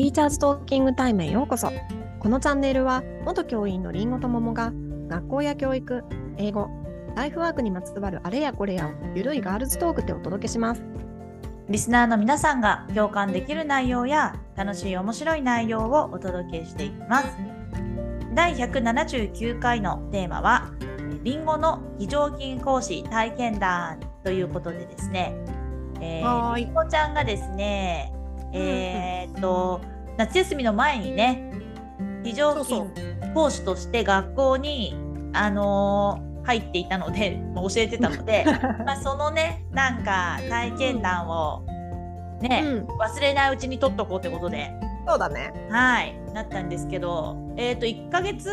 [0.00, 1.70] ティーチャーズトーキングタイムへようこそ。
[2.20, 4.72] このチャンネルは、元教員のりんごと桃が、
[5.08, 6.04] 学校や教育、
[6.38, 6.70] 英語、
[7.14, 10.82] ライフワークにまつわるあれやこれやを、ゆるいガールズトークでお届けします。
[11.68, 17.36] リスナーの皆さんが共感できる内容や楽しい面白い内容をお届けしていきます。
[18.34, 20.70] 第179回のテーマは、
[21.24, 25.34] りんごの非常勤講師体験談ということでですね、
[26.00, 28.14] えー、りんごちゃんがですね、
[28.52, 29.80] えー、っと、
[30.16, 31.52] 夏休みの前にね、
[32.24, 32.90] 非常勤
[33.34, 34.96] 講師として学校に、
[35.32, 38.44] あのー入っていたので、 教えてたので、
[38.84, 41.62] まあそのね、なんか体験談を
[42.40, 44.72] ね、うん、忘れないうちに取っとこうってことで。
[45.06, 45.52] そうだね。
[45.70, 48.50] はい、なったんですけど、えっ、ー、と、1ヶ月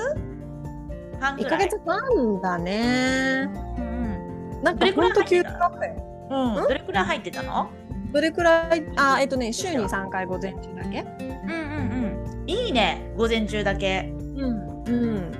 [1.20, 1.52] 半ぐらい。
[1.52, 3.50] 1ヶ月半だね。
[3.78, 4.64] うん。
[4.64, 5.96] なんかほんと急だったよ。
[6.30, 6.64] うん？
[6.64, 7.70] どれくらい入ってたの？
[8.12, 12.50] どれくらい、あ、えっ、ー、とね、週に3回午前中だけうんうんうん。
[12.50, 14.14] いいね、午前中だけ。
[14.36, 14.84] うん。
[14.86, 15.32] うん。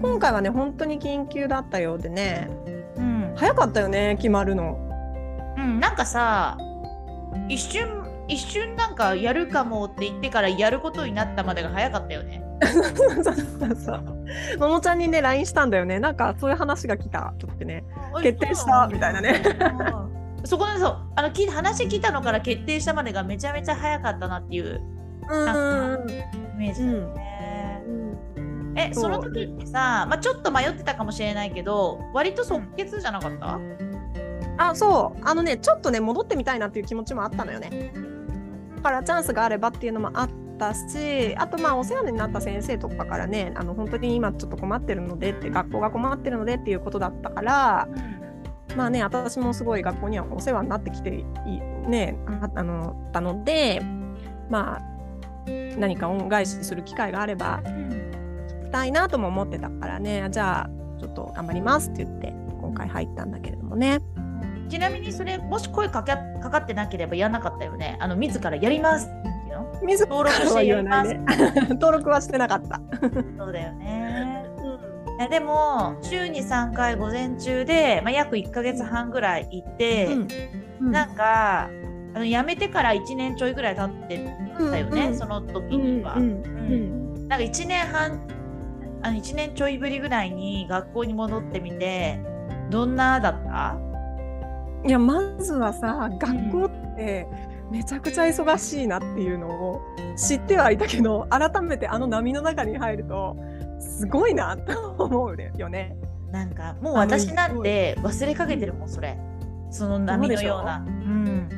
[0.00, 2.48] 今回はね、本当に緊急だったようでね。
[2.96, 3.32] うん。
[3.36, 4.78] 早かったよね、決まるの。
[5.56, 6.56] うん、なんかさ、
[7.48, 12.42] 一瞬、一瞬なんかやるかもって言ってからやることになったまでが早かったよね。
[12.60, 14.58] そうそうそう。
[14.58, 15.98] ももちゃんにね、LINE したんだよね。
[15.98, 17.84] なんかそういう話が来たとってね。
[18.22, 19.42] 決定したみたいなね。
[20.44, 24.80] そこでそうあの話聞いたのから決定したまでがめちゃめちゃ早かったなっていう
[25.28, 26.12] なんか
[26.54, 27.82] イメージだよね。
[27.86, 33.58] うん、えその時ってさ、まあ、ちょっと迷ってたかもしれないけど割と即決じゃなかった、
[34.58, 37.92] あそうあのねちょっとね戻ってみたいなっていう気持ちもあったのよね。
[38.76, 47.88] だからチャンスがあればっていうのもあったしあとまあお世話になった先生とかからねあの本当に今ちょっと困ってるのでって学校が困ってるのでっていうことだったから。
[48.76, 51.24] まあね私もすごい学校にはお世話になってきて
[51.86, 53.82] ねああのたので
[54.48, 54.90] まあ
[55.78, 64.00] 何か恩返しする機会があればしたいなとも思ってたからねじゃあちょっと頑張りますって言って今回入ったんだけれどもね。
[64.68, 67.96] ちなみにそれもし声かかかかってなければやらなかったよね。
[68.00, 69.80] あの自らやりますっていうの？
[69.82, 71.14] 自ら登録してやります。
[71.74, 72.80] 登録はしてなかった。
[73.36, 73.99] そうだよね。
[75.28, 80.28] でも週に3回午前中で、まあ、約1か月半ぐらい行って、うん。
[80.80, 81.68] うん、なんか
[82.14, 84.18] あの辞めてから1年ちょいぐらい経って
[84.58, 86.14] たよね、うんうん、その時には。
[86.14, 88.20] うん、うん、なんか1年半
[89.02, 92.20] あの1年ちょいぶりぐらいに学校に戻ってみて
[92.70, 93.76] どんなだった？
[94.86, 97.26] いやまずはさ学校って
[97.70, 99.80] めちゃくちゃ忙しいなっていうのを
[100.16, 103.36] 知ってはいたけど改めてあの波の中に入ると
[103.80, 105.96] すごいなと思うよね。
[106.30, 109.18] なんかもう私なんて忘れかけてるもんそれ
[109.70, 110.84] その波のような。
[110.86, 111.48] うん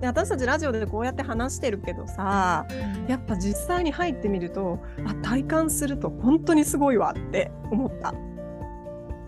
[0.00, 2.66] で私たちラジオでこうやって話してるけどさ
[3.06, 8.12] やっぱ実際に入ってみるとあ体感すると本当にすごいわって思った。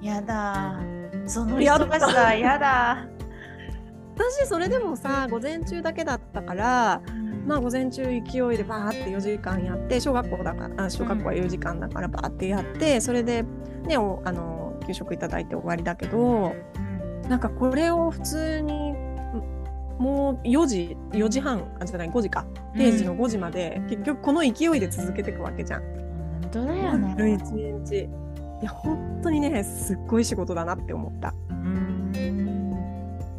[0.03, 0.79] やだ
[1.27, 3.07] その忙しさやだ。
[4.17, 7.01] 私それでもさ午前中だけだったから、
[7.47, 8.23] まあ午前中勢い
[8.57, 13.45] でバーって4時間やって小学校だからあ小学校は4時間だからバーってやってそれで
[13.87, 16.55] ねおあの給食いただいて終わりだけど
[17.29, 18.93] なんかこれを普通に
[20.01, 22.47] もう4時4時半あじゃない5時か。
[22.75, 25.83] 定時の5時まで、うん、結局この勢いで続けていくわけじゃん。
[25.83, 27.35] 本当だよね。
[27.35, 28.09] 一日。
[28.63, 31.35] いや本当にねすっごい仕事だなって思った。
[31.51, 31.90] うん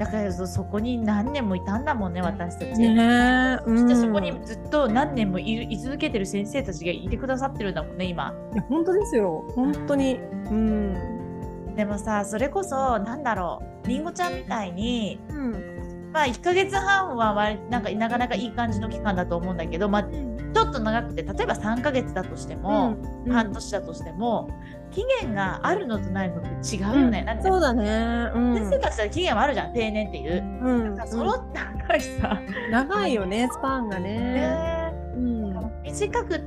[0.02, 2.80] だからそこに何年もいたんだもんね私たち。
[2.80, 8.34] ねそしてそこにずっと何年もい続けてる先生たちがいてくださってるんだもんね今。
[8.52, 9.46] いや本当ですよ。
[9.56, 10.16] 本当に。
[10.16, 17.36] うん、でもさそれこそなんだろうりんごちゃんみたいに、うん、まあ1ヶ月半は
[17.70, 20.06] なんかなかなかいい感じの期間だと思うんだけど、まあ、
[20.54, 24.50] ちょっと長くて例えば3ヶ月だとしても、うん、半年だとしても
[24.92, 27.26] 期限があるのとないのって違うよね。
[27.38, 28.32] うん、そうだね。
[28.36, 30.44] うん、先生たちは期限はあるじゃん定年っていう。
[30.44, 32.42] うん、なんか揃って長いさ。
[32.72, 34.20] 長いよねスパンがね。
[34.20, 36.40] ねうん、短く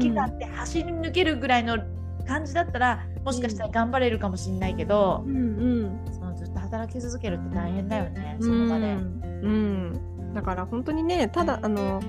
[0.00, 1.78] 期間って走り抜けるぐらいの
[2.26, 5.40] 感じだったら、もしかしたら頑張れるかもしれないけど、うんう
[6.10, 8.92] ん、そのずっと働き続けるって大変だよねその場で。
[8.92, 12.00] うん、だから本当にねただあの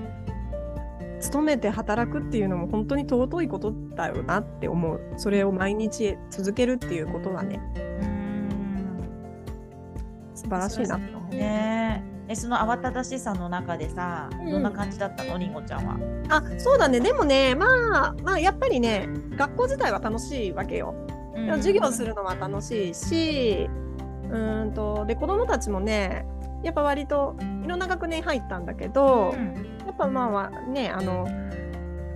[1.20, 5.00] 勤めて働くっていうのも本当に尊いことだよなって思う。
[5.16, 7.60] それを毎日続けるっていうことはね
[10.34, 11.34] 素晴らしいなと思う。
[11.34, 12.04] ね。
[12.26, 15.98] えその慌ただしさの中でさ、うん、どんな感じだったのりんごちゃんは？
[16.30, 17.00] あそうだね。
[17.00, 17.66] でもねま
[18.08, 20.94] あまあやっぱりね学校自体は楽しいわけよ。
[21.36, 23.68] うん、授業するのは楽しいし
[24.30, 26.26] うんとで子供たちもね
[26.62, 29.54] やっぱ割といろんな学年入ったんだけど、うん。
[29.54, 31.26] やっぱまあまあねあの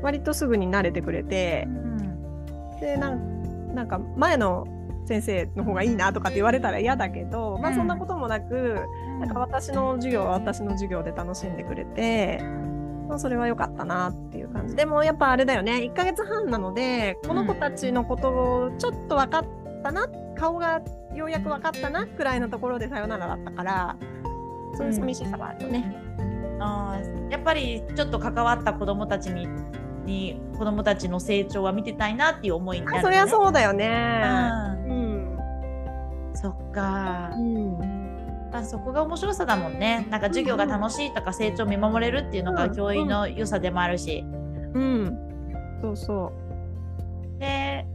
[0.02, 4.66] 割とすぐに慣れてくれてうんでなんなんか前の
[5.06, 8.76] 先生の方がいいなとかって言われたら嫌だけど、まあそんなこともなく、
[9.19, 12.40] なんか私の授業は私の授業で楽しんでくれて、
[13.08, 14.76] まあ、それは良かったなっていう感じ。
[14.76, 19.44] でもやっぱあれだよね1ヶ月半なのでこの子たちのことをちょっと分かっ
[19.82, 20.82] たな、顔が
[21.14, 23.96] ようやく分かったなくらいのところでさよならだったから
[24.76, 25.96] そういう寂しさはあるよね。
[26.60, 29.46] あーやっぱりちょっと関わった子どもたちに
[30.05, 34.22] に子どもたちの成長は見てたいなっていう思いになる、ね、あそりゃそうだよね。
[34.87, 35.34] ううん。
[35.34, 35.38] ん、
[36.34, 37.31] そっか。
[37.34, 37.99] う、ん。
[38.52, 40.06] あそこが面白さだもんね。
[40.10, 44.25] なんか授業が楽しいとか成長を見守れるっていうのうんが教員の良さでもあるし、
[44.75, 45.19] うん、
[45.82, 46.32] そうそ
[47.38, 47.87] で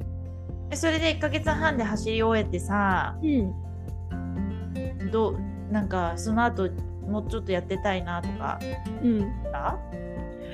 [0.69, 3.25] でそれで1ヶ月半で走り終えてさう。
[3.25, 5.11] うん。
[5.11, 5.39] どう
[5.71, 6.69] なんかその後
[7.07, 8.59] もうちょっとやってたいなとか。
[9.01, 9.23] うん、
[9.53, 9.77] あ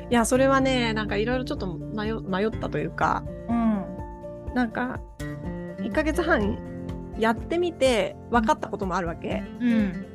[0.09, 3.23] いやそれはねなんかいろいろちょっと迷迷ったというか。
[3.47, 3.85] うん。
[4.53, 4.99] なんか
[5.77, 6.57] 1ヶ月半
[7.19, 9.43] やってみて分かったこともあるわけ。
[9.59, 10.05] うん。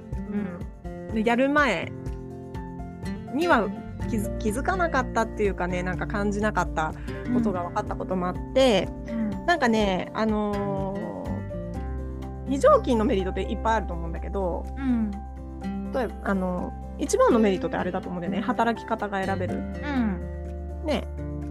[1.14, 1.92] でやる前
[3.34, 3.68] には
[4.10, 6.92] 気づ気づかなかったっていうかねなんか感じなかった
[7.32, 9.46] ことが分かったこともあって、うん。
[9.46, 11.14] なんかねあのー
[12.46, 14.66] 非常勤のメリットっていっぱいあると思うんだけど。
[14.76, 15.10] うん
[15.94, 18.40] 例えばあの一番のメリットってあれだと思うんだよね。
[18.40, 19.56] 働き方が選べる。
[19.56, 20.84] うん。
[20.86, 21.06] ね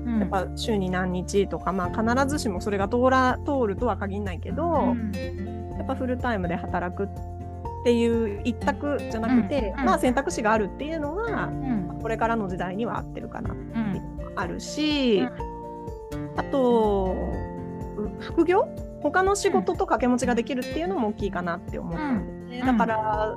[0.06, 0.20] うん。
[0.20, 5.12] やっぱ週に何日とか、まあ、必ずしもそれが通ら通るとは限らないけど、うん。
[5.78, 7.08] やっぱフルタイムで働くっ
[7.84, 9.80] ていう一択じゃなくて、うん。
[9.80, 9.86] うん。
[9.86, 12.00] まあ選択肢があるっていうのはうん。
[12.02, 13.96] これからの時代には合ってるかなってうん。
[13.96, 15.30] いうのがあるし、うん。
[16.38, 17.16] あと
[17.98, 18.68] う副業？
[19.02, 22.48] 他の仕事と掛け持ちができるっていうのも大きいかなって思ったん。
[22.48, 22.78] ですね、うん。
[22.78, 23.36] だから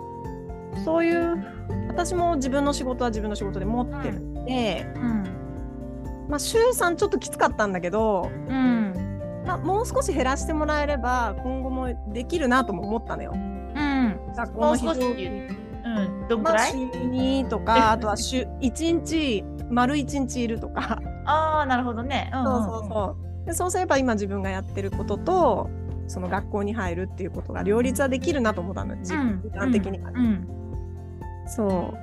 [0.84, 1.56] そういう
[1.96, 6.26] 私も自分の仕事は自分の仕事で持ってるんで、うん。
[6.28, 9.42] まあ、週3ちょっときつかったんだけど、うん。
[9.46, 13.32] まあ、もう少し減らしてもらえれば今後もできるなとも思ったのよ。
[13.34, 14.20] うん。
[14.36, 16.42] 学校もうん。
[16.42, 23.46] まあ、らい、週2とかあとは週1日丸1日いるとか、ああなるほどね、うんそうそうそう。
[23.46, 25.70] でそうすれば今自分がやってることと
[26.08, 30.10] その学校に入るっていうことが両立はできるなと思ったの時間的には。
[30.10, 30.20] ね。
[30.20, 30.56] うん
[31.46, 31.94] そ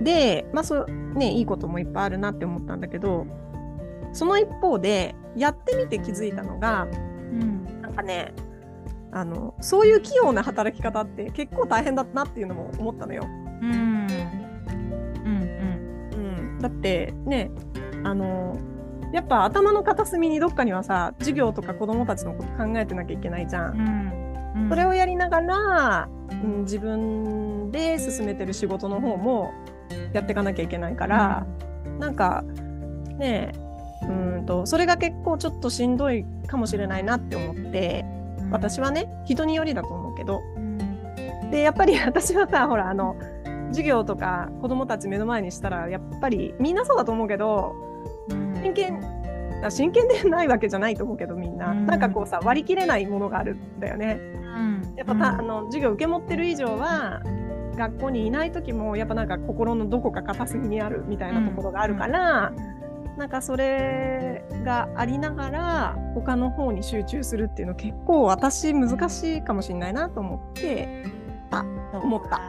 [0.00, 0.04] う。
[0.04, 3.26] でまあそうねいいこともいっぱいあるなって思ったんだけど
[4.12, 6.86] その一方でやってみて気づいたのがう
[7.34, 7.82] ん。
[7.82, 8.32] なんかね
[9.10, 13.24] あのそういう器用な働き方って結構大変だなっていうのも思ったのよ。
[13.24, 14.06] うん。
[15.24, 15.42] うん
[16.12, 17.50] うん、だってね
[18.04, 18.58] あの
[19.12, 23.70] やっぱ頭の片隅にどっかにはさ授業とか子どもたちのこと考えてなきゃいけないじゃ。
[23.70, 23.80] うんん。
[23.80, 24.17] うん
[24.68, 29.52] それをやりながら、うん、自分で進めてる仕事の方も
[30.12, 31.46] やっていかなきゃいけないから、
[31.98, 32.42] なんか
[33.18, 33.52] ね
[34.02, 38.04] うんとそれが結構ちょっとしんどいかもしれないなって思って
[38.50, 40.40] 私はね人によりだと思うけど。
[40.56, 40.68] うん
[41.50, 43.16] でやっぱり 私はさほらあの
[43.68, 47.74] 授業とか子供たち目の前にしたらやっぱりみんなそうだと思うけど
[48.30, 48.54] うん。
[48.62, 49.00] 真剣
[49.64, 51.86] あ真剣でないわけじゃないと思うけどみんな、うん。
[51.86, 54.37] なんかこうさ割り切れないものがあるんだよね。
[55.02, 57.22] うんやっぱた、あの授業受け持ってる以上は
[57.76, 62.52] 学校にいない時もやっぱなんか心のどこか片隅にあるみたいなところがあるから、
[63.16, 71.04] なんかそれがありながら他の方に集中するっていうの結構私難しいかもしれないなと思って、
[71.92, 72.40] 思った。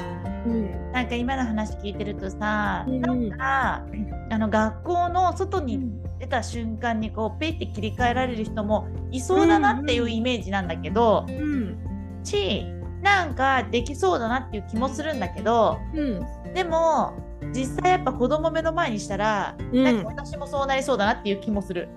[0.46, 0.92] うん。
[0.92, 3.02] なんか今の話聞いてるとさ、うん。
[3.02, 3.86] なんか
[4.32, 11.89] あの学校の外に出た瞬間にこうペイって切り替えられる人もいそうだなっていうイメージなんだけど、うん
[12.24, 12.66] し
[13.02, 17.14] なんかできそうだなっていう気もするんだけどうんでも
[17.54, 21.88] 実際やっぱ子供目の前にしたら、うんなんか私もそうなりそうだなっていう気もする。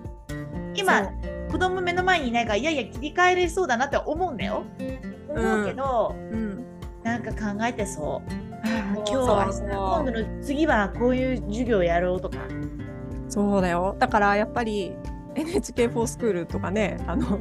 [0.75, 1.11] 今
[1.51, 4.65] 子供目の前にいないからいやいや切り替えれそうだなって思うんだよ。
[5.29, 6.65] 思うけど、うん
[7.03, 8.33] なんか考えてそう。
[8.65, 12.39] ああ今日は今度の次はこういう授業やろうとか。
[13.29, 14.95] そうだよだからやっぱり
[15.35, 17.39] NHK フォースクールとかねあの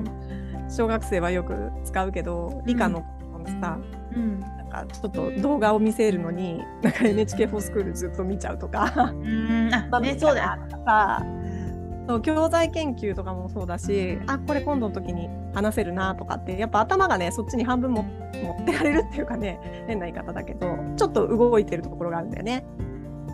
[0.71, 3.01] 小学生はよく使うけど理科の
[3.31, 3.77] 子もさ、
[4.15, 4.39] うん。
[4.39, 9.69] なんかちょっと動画を見せるのになんか NHK フォースクールずっと見ちゃうとかうん。
[9.73, 10.49] あ、 ね、そうだよ。
[10.85, 11.25] さ
[12.07, 22.65] そう教材研究とかもそうだしあこれ今度の時に話せるなとかってやっぱ頭がねそっちに半分も持ってかれるっていうかね変な言い方だけどちょっと動いてるところがあるんだよね。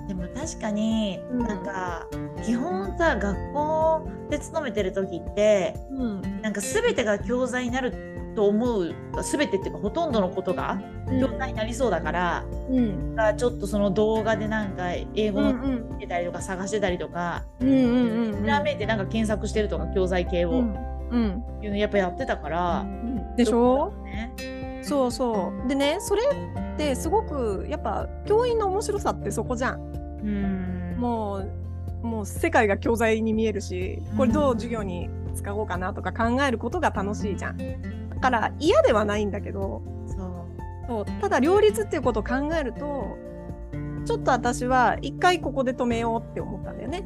[0.08, 1.40] でも確かに、うん。
[1.40, 2.08] なんか
[2.44, 6.42] 基本さ学校で勤めてる時ってうん。
[6.42, 7.94] なんか全てが教材になる
[8.36, 8.94] と思う
[9.32, 10.80] 全てっていうかほとんどのことが
[11.20, 13.16] 教材になりそうだから、うん。
[13.16, 15.90] がちょっとその動画でなんか英語のうんうん。
[15.94, 17.66] 見てたりとか探してたりとか、ひ
[18.46, 20.76] らめいてなんか検索してるとか教材系を、うん。
[21.10, 21.44] うん。
[21.64, 22.86] いうのやっぱやってたから、
[23.36, 23.92] でしょ？
[24.04, 24.34] ね、
[24.84, 25.68] そうそう。
[25.68, 30.96] でねそれってすごくやっぱ教員の面白さってそこじゃんうん。
[30.98, 31.52] もう
[32.06, 37.58] もう世界が教材に見えるしこれどう授業に使おうかなとか考えることが楽しいじゃん。
[38.10, 40.88] だから嫌ではないんだけどそう。
[40.88, 43.18] そうただ両立っていうことを考えると
[44.06, 47.06] ちょっと私は一回ここで止めようって思ったんだよね。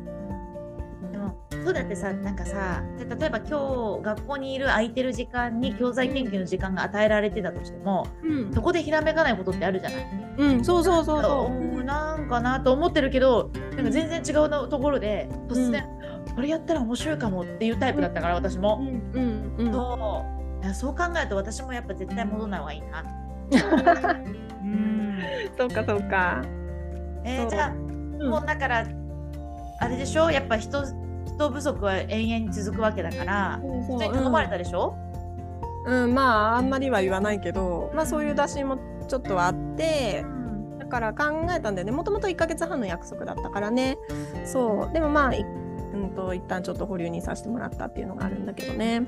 [1.64, 8.54] そうだってさなんかさで例えば今日学校にいる空いてる時間に教材研究の時間が与えられてたとしてもうん。
[8.54, 10.06] そこでひらめかないことってあるじゃない？
[10.38, 11.54] うん、そうそうそうそう。
[11.54, 15.84] うんなんかなと思ってるけどなんか全然違うのところで突然、
[16.36, 19.74] これやったら面白いかもっていうタイプだったから私うも、んうんうん。
[19.74, 20.24] そ
[20.64, 20.74] う。
[20.74, 23.04] そう考えると私もやっぱ絶対戻らない方がいいな。
[24.64, 25.20] うん
[25.58, 26.40] そうかそうか。
[26.44, 26.52] そう
[27.26, 28.30] えーじゃあ、うん。
[28.30, 28.86] もうだから
[29.80, 30.30] あれでしょ？
[30.32, 30.84] やっぱ人
[31.42, 34.96] 人不足は永遠に続くわけだから普通に頼まれたでしょ、
[35.86, 40.24] うん、うんまああんまりは言わないけど、まあそういう打診もちょっとはあって、
[40.80, 41.92] だから考えたんだよね。
[41.92, 43.98] もともと1ヶ月半の約束だったからね。
[44.46, 44.94] そう。
[44.94, 49.04] でもまあ、いうんと一旦ちょっと保留にさせてもらったっていうのがあるんだけどね。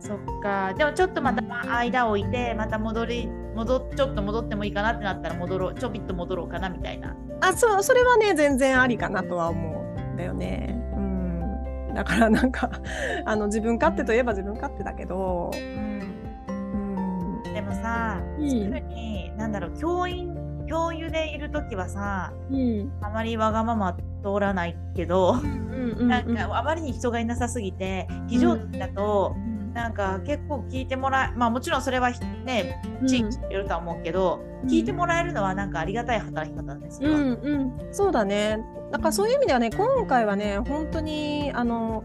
[0.00, 0.74] そっか。
[0.74, 1.42] でもちょっとまた
[1.76, 5.74] 間を置いてまた戻り戻っちょっと戻ってもいいかなってなったら戻ろう。
[5.74, 7.16] ちょびっと戻ろうかなみたいな。
[7.40, 9.74] あ、そう、それはね、全然ありかなとは思う。
[9.74, 9.77] ん
[10.18, 10.76] だよね。
[10.94, 11.94] うん。
[11.94, 12.70] だからなんか
[13.24, 17.42] あの自分勝手といえば自分勝手だけど、うん。
[17.54, 20.36] でもさ、うんそういうふうになんだろう教員
[20.68, 22.92] 教諭でいる時はさうん。
[23.00, 29.36] あまりわがまま通らないけど、うんうんなんかあまりに人がいなさすぎて非常勤だと、
[29.72, 32.10] なんか結構聞いてもらえまあもちろんそれは
[32.44, 37.10] ね地域によるとは思うけど、聞いてもらえるのはなんかありがたい働き方ですよ。
[37.10, 38.58] うんうん、そうだね。
[38.90, 42.04] だからそういう意味ではね、今回はね、本当にあの、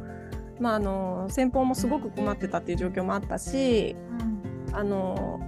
[0.60, 3.96] まあ、あの先方もすごく困ってたっていう状況もあったし、
[4.72, 5.40] あの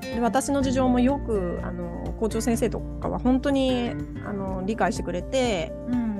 [0.00, 3.90] で私の事情もよくあの校長先生とかは本当に
[4.26, 6.12] あの理解してくれて、うん。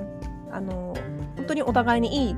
[0.51, 0.93] あの
[1.35, 2.35] 本当にお互いにい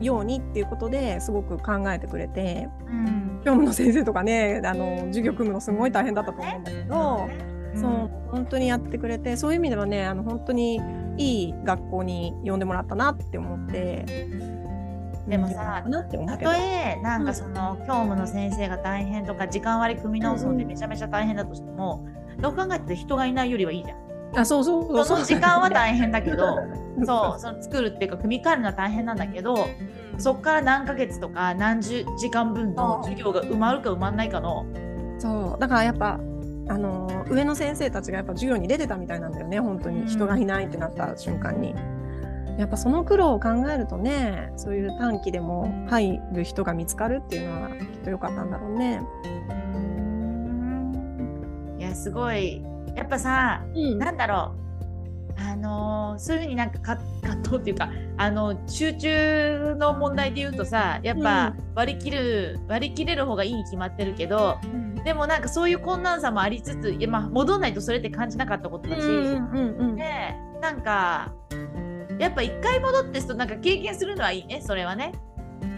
[0.00, 3.40] いようにっていうことですごく考えてくれて、うん。
[3.44, 7.28] 業務の先生とかね、あの授業組むのすごい大変だったと思うんだけど。
[7.76, 10.80] そう本当にやってくれてそういう意味ではねあの本当に
[11.16, 14.04] いい学校に呼んでもらったなって思って。
[15.28, 22.06] でもさたとえなんかその教務の先生が大変とか時間割り組み直すのでめちゃめちゃ大変だとしても、
[22.40, 24.38] どう考えても人がいないよりはいいじゃん。
[24.38, 24.96] あそうそう。
[24.96, 26.58] そうその時間は大変だけど
[26.96, 29.66] 変 そうその作るっていうか組み替えるのは大変なんだけど
[30.18, 34.66] そっから何ヶ月とか何十時間分の授業が埋まるか埋まんないかの
[35.18, 35.60] そう。
[35.60, 36.20] だからやっぱ
[36.68, 40.04] あの上の先生たちがやっぱ授業に出てたみたいなんだよね本当うん。
[40.04, 41.74] に人がいないってなった瞬間に。
[42.58, 49.00] やっぱその苦労を考えるとねそういう短期でも入る人が見つかるっていうのはきっと良かったんだろうね。
[51.78, 52.62] いやすごい。
[52.94, 53.98] やっぱさうん。
[53.98, 54.64] なんだろう。
[55.36, 64.58] あのーそういうふうになんかか葛藤っていうかあの集中の問題で言うとさやっぱ割り切る、割り切れる方がいいに決まってるけど
[65.04, 71.32] でもなんかそういう困難さもありつついや、まあ、戻んないとそれって感じなかったことだし、うんうんでなんか
[72.18, 75.12] やっぱ一回戻ってなんか経験するのはいいねそれはね。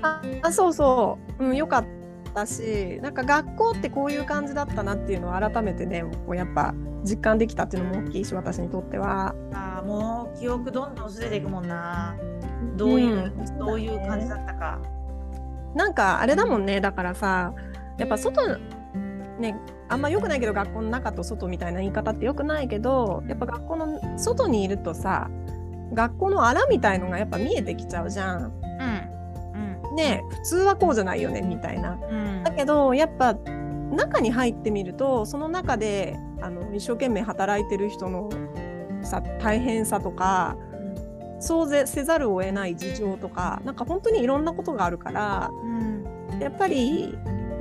[0.03, 1.87] ああそうそう、うん、よかっ
[2.35, 9.35] たしなんか学校ってこういう感じだったなっていうのを改めてねこうやっぱ実感できたっていうのも大きいし私にとっては。
[9.53, 12.17] あーもう記憶どんどん薄れていくもんな。
[12.77, 14.79] どういう、うんどういう感じだったか。
[15.75, 17.53] なんかあれだもんねだからさ
[17.99, 18.41] やっぱ外
[19.39, 19.57] ね
[19.89, 25.31] あんま良くないけど学校の中と外みたいな言い方って良くないけどやっぱ学校の外にいるとさ
[25.93, 28.45] 学校のあらみたいのがやっぱ見えてきちゃうじゃん。
[28.45, 29.97] うん。
[29.97, 31.99] ね普通はこうじゃないよねみたいな。
[32.11, 32.43] うん。
[32.45, 33.35] だけどやっぱ
[33.93, 38.29] 中に入ってみるとその中であの一生懸命働いてる人の
[39.03, 40.57] さ大変さとか
[41.39, 46.05] そうぜせざるを得ない事情とかなんか本当にいろんなことがあるからうん。
[46.41, 47.17] やっぱり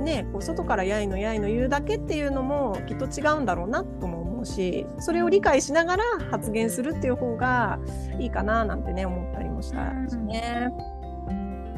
[0.06, 7.78] ねこう外からやいのやいの言うだけっていうのもきっと違うんだろうなとも思うしそれを理解しながら発言するっていう方が
[8.18, 10.70] いいかななんてね思ったりもしたしね。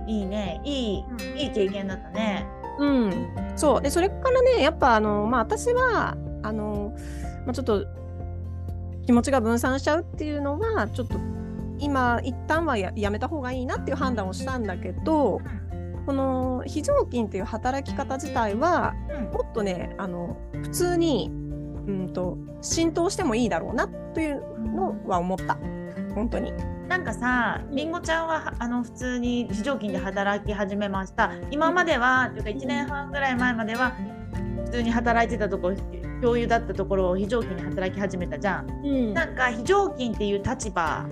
[0.07, 0.61] いいね。
[0.65, 1.05] いい、
[1.37, 2.47] いい経験だったね。
[2.79, 3.13] うん、
[3.57, 6.95] そうでそれからねやっぱあの、まあ、私はあの、
[7.45, 7.85] まあ、ちょっと
[9.05, 11.19] 気持ちが分散しちゃうっていうのはちょっと
[11.81, 15.41] 今一旦はややめた方がいいなっていう判断をしたんだけど
[16.09, 25.59] この非常勤っていう働き方自体はうんもっとねあの普通にうんと浸透してもいいだろうなというのは思った
[26.15, 26.55] 本当に。
[26.89, 31.31] なんかさ、りんごちゃんはあの普通に非常勤で働き始めました。
[31.51, 33.93] 今までは、というか1年半ぐらい前までは、
[34.65, 35.77] 普通に働いてたところ、
[36.23, 38.71] 教諭だったところを非常勤で働き始めたじゃん。
[38.83, 41.07] うんなんか非常勤っていう立場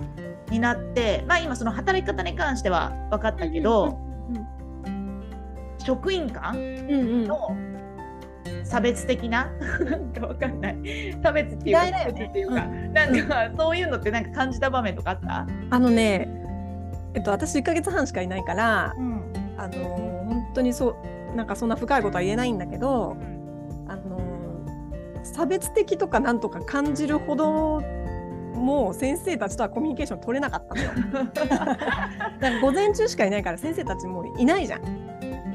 [0.49, 4.06] になって、まあ今その働き方に関しては分かったけど、
[5.87, 7.27] 職員間うんうん。
[7.27, 7.55] の
[8.65, 9.49] 差別的な？
[9.89, 11.17] なんかわかんない。
[11.23, 16.27] 差別っていうかていうか、なんかそういうのってなんか感じた場面とかあった、あのね
[17.13, 19.21] えっと私1ヶ月半しかいないからうん。
[19.57, 19.73] あの
[20.27, 20.97] 本当にそ
[21.33, 23.15] うなんかそんな深いことは言えないんだけど
[23.87, 24.19] あの
[25.23, 27.81] 差別的とかなんとか感じるほど
[28.53, 32.59] もう先生たちとはコミュニケーション取れなかったのよ。
[32.61, 34.81] 午前中しかいないから先生たちもういないじゃん。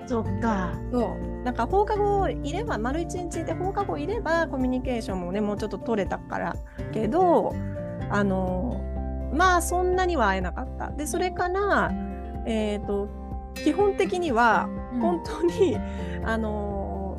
[0.07, 6.57] そっかそうなんか放課後いれば丸一日で放課後いればコミュニケーションもねもうちょっと取れたから
[6.93, 7.55] けど
[8.11, 8.81] あの
[9.35, 10.91] まあそんなには会えなかった。
[10.91, 11.93] でそれから
[12.47, 13.09] えっ、と
[13.55, 14.69] 基本的には
[15.01, 15.77] 本当に、
[16.25, 17.19] あの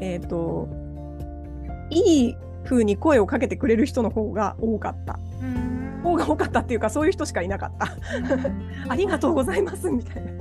[0.00, 0.68] えっ、と
[1.90, 5.18] いい風に声をかけてくれる人の方が多かった。
[5.42, 7.88] うん方が多かったっていうかそういう人しかいなかった。
[8.88, 10.39] ありがとうございますみたいな。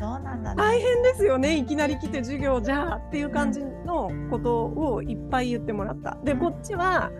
[0.00, 0.56] そうなんだね。
[0.56, 1.56] 大変ですよね。
[1.56, 6.16] いきなり来て授業じゃあっていう感じのことをいっぱい言ってもらった。
[6.24, 7.10] でこっちは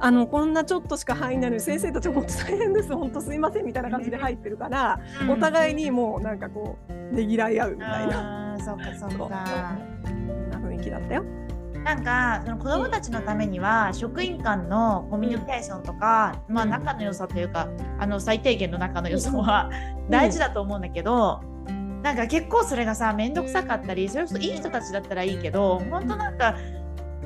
[0.00, 2.94] あのこんなちょっとしか入んないのに先生たち本当大変です。
[2.94, 5.30] 本当すいませんみたいな感じで入ってるから、うん。
[5.30, 8.56] お互いにもうなんかこうねぎらい合うみたいな。
[8.58, 9.78] そっかそっか。
[10.52, 11.24] 雰囲気だったよ。
[11.84, 17.68] なんかその子どもたちのためには職員間のコミュニケーションとか、まあうん仲の良さというか
[18.00, 19.70] あの最低限の仲の良さは
[20.10, 21.40] 大事だと思うんだけど、
[22.06, 26.54] なんか結構それがさ面倒くさかったりそれこそいい人たちだったらいいけど本当なんか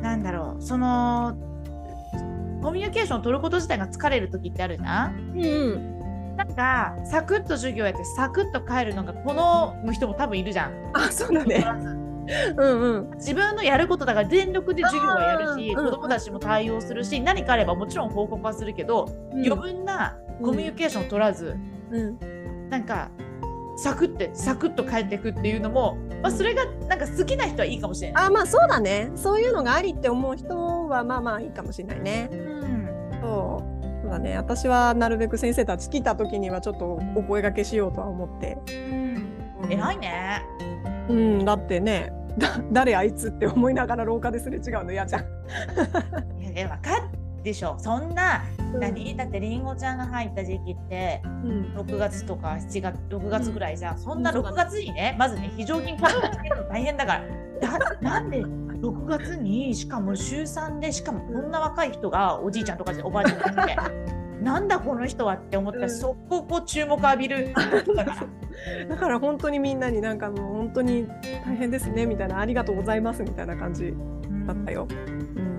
[0.01, 1.37] なんだろうその
[2.63, 5.33] コミュニケーションを取ること自体が疲れる時ってあるじゃん？
[5.35, 5.77] うんう
[6.33, 10.73] ん、なんかサクッと授業やってサクッと帰るのが好む人も多分いるじゃん。
[10.95, 11.63] あそうだね。
[12.57, 13.11] うんうん。
[13.17, 19.45] 自分のやることだから全力で授業はやるし、うん子供たちも対応するし、何かあればもちろん報告はするけど、うん。
[19.47, 21.55] 余分なコミュニケーションを取らず、
[21.91, 22.71] うん。
[22.71, 23.11] なんか
[23.83, 28.25] サクってサクッと帰っていくっていうのも、まあ、それがなんか好きな人はいいかもしれない。
[28.27, 32.29] あまあそうだねそういうのがありって思う人はまあまあいいかもしれないね。
[32.31, 32.89] うん
[33.23, 38.59] そうそうだね私はなるべく先生たち来た時にはちょっとお声掛けしようとは思って。
[38.69, 40.45] うん、偉いね。
[41.09, 45.23] うんだってねだ 誰あいつって思いながら廊下ですれ違うの嫌じゃん。
[46.39, 47.10] いやいや分かる
[47.43, 47.77] でしょ。
[47.79, 48.45] そんな、
[48.79, 49.17] 何？
[49.17, 51.75] だってりんごちゃんが入った時期ってうん。
[51.77, 54.45] 6月とか7月6月ぐらいじゃん、そんなうん。
[54.45, 57.19] 6月にねまずね非常勤講師つけるの大変だか
[57.61, 57.79] ら。
[57.79, 63.77] だなんで6月にしかも週3でしかもこんな若い人がおじいちゃんとかおばあちゃんとかって
[64.43, 65.91] なんだこの人はって思ったら、うん。
[65.91, 67.53] そここう注目浴びる。
[67.95, 68.87] だから。
[68.89, 71.07] だから本当にみんなになんかもう本当に
[71.47, 73.95] 大変ですねみたいなありがとうございますみたいな感じ
[74.47, 74.87] だったよ。
[74.91, 75.50] うん、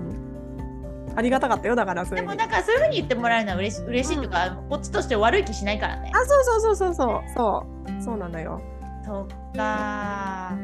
[1.14, 2.26] ありがたかったよだからそれに。
[2.26, 6.10] でもなんかそういうふうに言ってもらえるのは嬉し嬉しいというか、こっちとして悪い気しないからね。
[6.14, 7.66] あそうそうそうそうそうそ
[7.98, 8.60] うそうなのよ。
[9.04, 10.56] そっか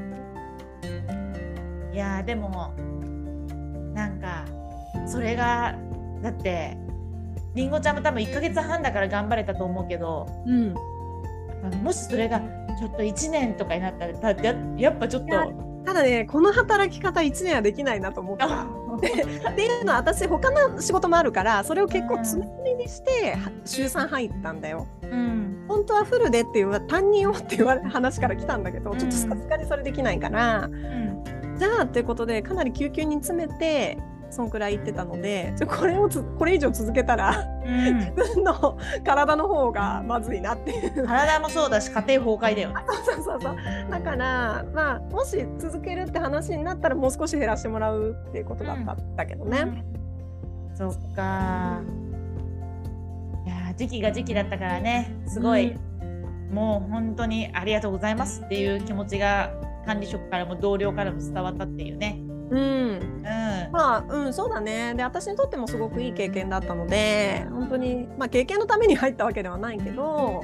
[1.92, 2.72] いやーでも
[3.94, 4.44] なんか
[5.06, 5.74] それが
[6.22, 6.76] だって
[7.54, 10.74] りんごちゃんも多分1ヶ月半だから頑張れたと思うけどうん、
[11.82, 12.40] もしそれが
[12.78, 18.46] ちょっと1年とかになったらたややっぱちょっとただねこの働き方1年はできないなと思った。
[18.98, 19.06] って
[19.64, 24.86] いうのは私他の仕事もあるからそれを結構詰め詰めにしては週3入ったんだよ。
[25.02, 25.64] うん。
[25.66, 28.98] 本当はフルでっていう担任をって言われ話から来たんだけど、うん。
[28.98, 30.66] ちょっとさすがにそれできないから。
[30.66, 31.24] うん。
[31.56, 33.96] じゃあっていうことでかなり救急に詰めて
[34.30, 41.06] そんくらい行ってたのでこれをつこれ以上続けたらうん自分の体の方がまずいなっていう。
[41.06, 42.74] 体もそうだし家庭崩壊だよね。
[43.04, 43.56] そうそうそう
[43.90, 49.84] だからまあもし続けるって話になったらもう少し減らしてもらうっていうことだったんだけどね。
[50.74, 51.80] そっか
[53.44, 55.76] いやー時期が時期だったからねすごい、
[56.52, 59.50] もう本当にありがとうございますっていう気持ちが
[59.86, 62.20] 管理職からも同僚からも伝わったっていうね。
[62.50, 63.00] うんうん。
[63.72, 70.42] まあうんそうだねで私にとってもすごくいい経験だったので本当にまあ経験のために入ったわけではないけど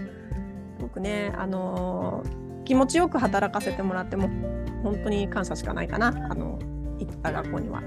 [0.79, 4.29] すごくねあのー気持ちよく働かせてもらっても
[4.83, 6.59] 本当に感謝しかないかなあの
[6.99, 7.81] 行った学校には。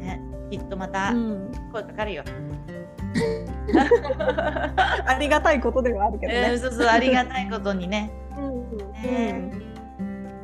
[0.00, 2.24] ね、きっとまたうん、声かかるよ。
[5.06, 6.48] ありがたいことではあるけどね。
[6.50, 8.10] えーそうそうありがたいことにね。
[8.36, 9.50] うんうんね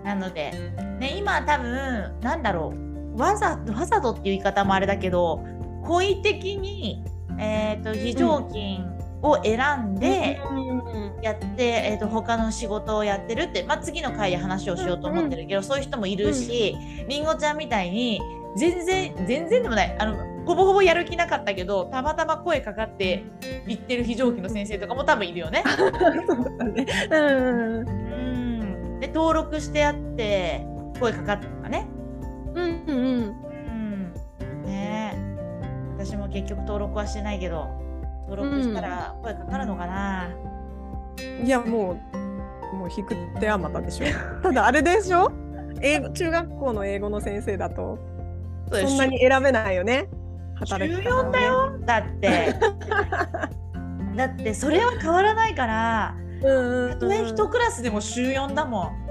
[0.05, 0.53] なので、
[1.01, 5.45] ね、今多分なんだろうわざわざとっていう言い方もあれだけど
[5.85, 7.05] 故意的に、
[7.39, 9.59] えーと、非常勤を選
[9.95, 10.41] んで
[11.23, 16.77] やって、えーと、他の仕事をやってるって、まあ、次の回で話をしようと思ってるけど、そういう人もいるし、
[17.09, 17.25] りん。
[17.25, 18.21] ごちゃんみたいに
[18.57, 23.25] 全然全然でもないあのほぼほぼやる気なかったけどたまたま声かかって
[23.67, 25.65] 行ってる非常勤の先生とかも多分いるよね。
[27.11, 27.21] う
[27.83, 30.67] ん、で登録してあって
[31.01, 31.89] 声かかったとかね。
[32.55, 34.63] うんうんうん。
[34.65, 35.17] ね
[35.99, 37.67] 私も結局登録はしてないけど
[38.29, 40.29] 登録したら声かかるのかな？
[41.41, 42.01] うん、いやも
[42.73, 44.07] うもう引く手はまたでしょ。
[44.43, 45.31] ただあれでしょ？
[45.81, 47.99] 英語中学校の英語の先生だと
[48.73, 50.09] そんなに選べないよね。
[50.57, 51.79] 働き方、ね、14だよ。
[51.85, 52.55] だって。
[54.17, 56.15] だってそれは変わらないから。
[56.41, 59.04] たとえ1クラスでも週4だもん。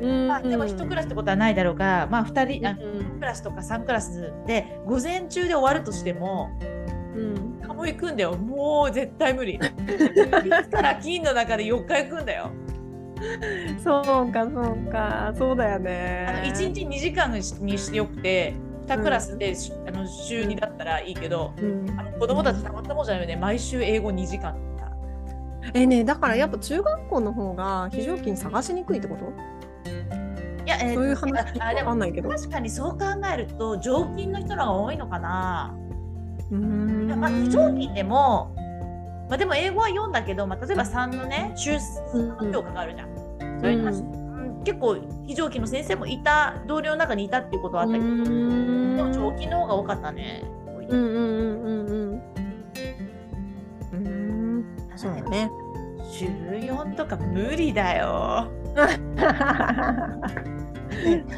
[0.00, 6.50] うんまあ、でも1クラスってことはないだろうが、まあ、2人あクラスとか3クラスで午前中で終わるとしても、
[7.14, 8.36] うん、カモ行くんだよ。
[8.36, 9.54] もう絶対無理。
[9.54, 12.50] いつから金の中で4日行くんだよ。
[13.82, 15.32] そうかそうか。
[15.36, 16.26] そうだよね。
[16.28, 18.54] あの1日2時間にしてよくて
[18.88, 23.36] 2クラスで、うん、あの週2だったらいいけど、うん、あの子供たちたまったもんじゃないよね。
[23.36, 24.56] 毎週英語2時間。
[25.72, 29.32] えねだからやっぱ中学校の方が非常勤探しにくいってこと？
[30.64, 35.74] いや、えー、そういう話あでも確かにそう考えると常勤の人らが多いのかな。
[36.50, 38.54] うんまあ、非常勤でも、
[39.28, 43.14] まあ、でも英語は読んだけど、まあ、例えば3のね週3の教科があるじゃん。
[43.60, 43.82] それに
[44.64, 44.96] 結構
[45.26, 50.42] 非常勤の先生もいた同僚の中にいたっていうことはあったけどでも長期の方が多かったね。
[50.88, 52.22] うんうんうんうんうん。
[53.92, 54.64] うん
[54.96, 55.50] そうだね。
[56.10, 58.50] 週4とか無理だよ。
[58.74, 58.88] た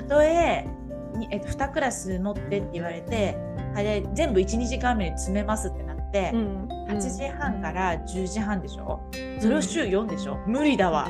[0.09, 0.66] とええ
[1.49, 3.37] 2クラス乗ってって言われて
[3.75, 9.01] あれ全部12時間目に詰めますってなって、うん、8時半から10時半でしょ？
[9.40, 11.09] それを週4でしょ、うん、無理だわ。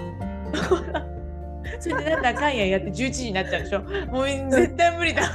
[1.81, 3.81] それでなんだかんややって11時になっちゃうでしょ？
[4.11, 5.23] もう絶対無理だ。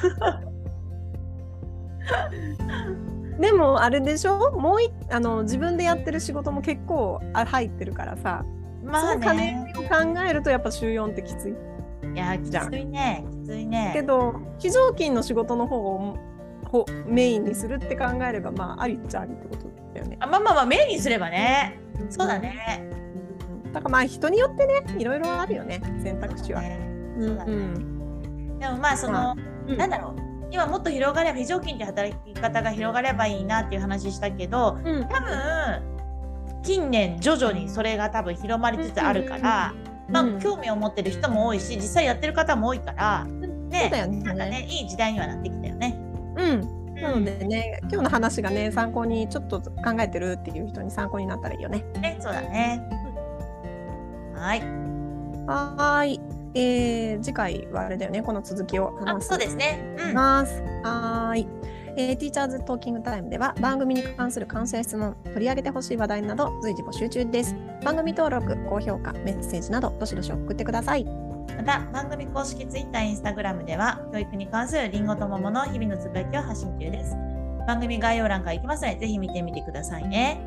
[3.39, 4.51] でもあれでしょ？
[4.51, 8.45] もういあの自分でやってる仕事も結構入ってるからさ
[8.83, 11.55] まあ、ね、金を考えるとやっぱ週4ってきつい。
[12.13, 13.25] いやきついね。
[13.43, 13.91] きついね。
[13.93, 16.17] けど非常勤の仕事の方を
[16.65, 20.17] ほメインにするって考えればまあありっちゃありってことだよね。
[20.19, 21.79] あまあまあまあメインにすればね。
[22.09, 22.89] そうだね。
[23.71, 25.81] だからまあ人によってねいろいろあるよね。
[26.03, 26.61] 選択肢は。
[26.61, 29.35] そうだね、うん、でもまあその、
[29.67, 30.31] うん、なんだろう。
[30.49, 36.00] 今もっと広がれば非常勤って働き方が広がればいいなっていう話したけど、うん、多分
[36.63, 39.73] 近年徐々にそれが多分広まりつつあるから、
[40.07, 45.97] まあ、興味を持ってる人も多いし実際やってる方も多いから、ね、そうだよねなんかねいい時代にはなってきたよね。
[46.37, 51.83] うんなのでね、今日の話がね、参考にちょっと考えてるっていう人に参考になったらいいよね。
[51.99, 52.87] ね、そうだね。
[54.35, 54.61] はい。
[55.47, 56.21] はい。
[56.53, 59.29] えー、次回はあれだよね、この続きを話す。
[59.29, 59.95] そうですね。
[59.97, 60.61] うん、ます。
[60.83, 61.47] はい。
[61.97, 67.55] えー、ティーチャーズトーキングタイムでは番組に関する感想や質問、取り上げてほしい話題など随時募集中です。
[67.83, 71.05] 番組登録、高評価、メッセージなどどしどし送ってください。
[71.57, 77.15] また番組公式 Twitter、Instagram では教育に関するりんごと桃の日々のつぶやきを発信中です。
[77.67, 80.41] 番組概要欄から行きますので、ぜひ見てみてくださいね。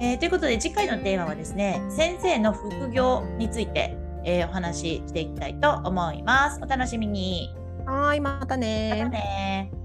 [0.00, 6.60] えー、ということで次回のテーマはですね先生の副業について、えー、お話ししていきたいと思います。
[6.62, 7.54] お楽しみに。
[7.84, 9.77] はいまたねまたね